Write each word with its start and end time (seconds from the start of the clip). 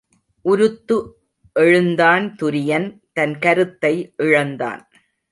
உருத்து 0.45 0.95
எழுந்தான் 1.53 2.35
துரியன் 2.41 2.87
தன் 3.13 3.39
கருத்தை 3.39 4.13
இழந்தான். 4.17 4.81